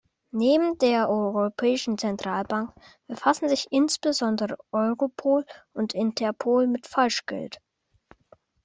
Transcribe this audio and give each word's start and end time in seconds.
Neben 0.31 0.79
der 0.79 1.09
Europäischen 1.11 1.95
Zentralbank 1.99 2.71
befassen 3.05 3.49
sich 3.49 3.67
insbesondere 3.69 4.57
Europol 4.71 5.45
und 5.73 5.93
Interpol 5.93 6.65
mit 6.65 6.87
Falschgeld. 6.87 7.59